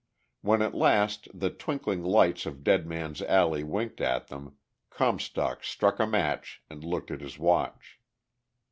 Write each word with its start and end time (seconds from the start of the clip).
When 0.41 0.63
at 0.63 0.73
last 0.73 1.27
the 1.31 1.51
twinkling 1.51 2.03
lights 2.03 2.47
of 2.47 2.63
Dead 2.63 2.87
Man's 2.87 3.21
Alley 3.21 3.63
winked 3.63 4.01
at 4.01 4.29
them 4.29 4.57
Comstock 4.89 5.63
struck 5.63 5.99
a 5.99 6.07
match 6.07 6.63
and 6.71 6.83
looked 6.83 7.11
at 7.11 7.21
his 7.21 7.37
watch. 7.37 7.99